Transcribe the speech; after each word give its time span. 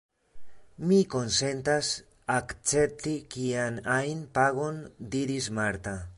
Mi 0.91 0.97
konsentas 1.15 1.91
akcepti 2.37 3.15
kian 3.37 3.81
ajn 3.99 4.29
pagon, 4.41 4.85
diris 5.17 5.55
Marta. 5.61 5.99